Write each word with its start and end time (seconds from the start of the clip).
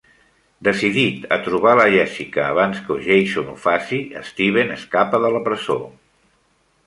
Decidit 0.67 1.27
a 1.35 1.37
trobar 1.47 1.73
la 1.79 1.85
Jessica 1.95 2.45
abans 2.45 2.79
que 2.87 2.97
Jason 3.09 3.51
ho 3.53 3.55
faci, 3.67 3.99
Steven 4.31 4.75
escapa 4.79 5.23
de 5.27 5.31
la 5.37 5.43
presó. 5.51 5.77